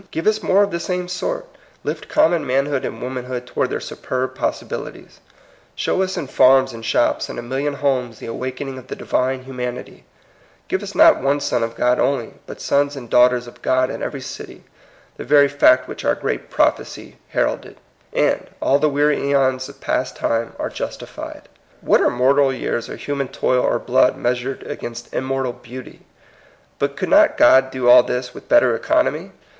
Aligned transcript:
Give 0.09 0.25
us 0.25 0.41
more 0.41 0.63
of 0.63 0.71
the 0.71 0.79
same 0.79 1.07
sort; 1.07 1.45
lift 1.83 2.07
com 2.09 2.31
mon 2.31 2.43
manhood 2.47 2.85
and 2.85 2.99
womanhood 3.03 3.45
toward 3.45 3.69
their 3.69 3.79
superb 3.79 4.33
possibilities; 4.33 5.19
show 5.75 6.01
us 6.01 6.17
in 6.17 6.25
farms 6.25 6.73
and 6.73 6.83
shops 6.83 7.29
and 7.29 7.37
in 7.37 7.45
a 7.45 7.47
million 7.47 7.75
homes 7.75 8.17
the 8.17 8.25
awaken 8.25 8.67
ing 8.69 8.77
of 8.79 8.87
the 8.87 8.95
divine 8.95 9.43
humanity; 9.43 10.03
give 10.67 10.81
us 10.81 10.95
not 10.95 11.21
one 11.21 11.39
Son 11.39 11.61
of 11.61 11.75
God 11.75 11.99
only, 11.99 12.33
but 12.47 12.59
sons 12.59 12.95
and 12.95 13.11
daugh 13.11 13.29
ter 13.29 13.35
of 13.35 13.61
God 13.61 13.91
in 13.91 14.01
every 14.01 14.21
city, 14.21 14.63
the 15.17 15.23
very 15.23 15.47
fact 15.47 15.87
which 15.87 16.03
our 16.03 16.15
great 16.15 16.49
prophecy 16.49 17.17
heralded,— 17.27 17.77
and 18.27 18.49
all 18.59 18.79
the 18.79 18.89
weary 18.89 19.19
aeons 19.29 19.69
of 19.69 19.79
past 19.81 20.15
time 20.15 20.53
are 20.57 20.69
justi 20.69 21.05
fied. 21.05 21.43
What 21.81 22.01
are 22.01 22.09
mortal 22.09 22.51
years 22.51 22.89
or 22.89 22.95
human 22.95 23.27
toil 23.27 23.61
or 23.63 23.77
blood 23.77 24.17
measured 24.17 24.63
against 24.65 25.13
immortal 25.13 25.53
beauty! 25.53 26.07
But 26.79 26.97
could 26.97 27.09
not 27.09 27.37
God 27.37 27.69
do 27.69 27.87
all 27.87 28.01
this 28.01 28.33
with 28.33 28.49
better 28.49 28.75
economy? 28.75 29.33